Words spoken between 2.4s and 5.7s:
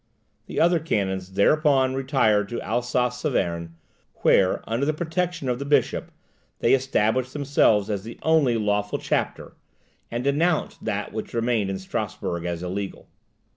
to Alsace Saverne, where, under the protection of the